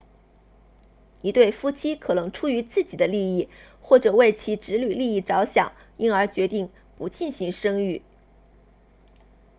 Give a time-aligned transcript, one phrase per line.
[1.21, 3.49] 一对夫妻可能出于自己的利益
[3.83, 8.01] 或者为其子女利益着想因而决定不进行生育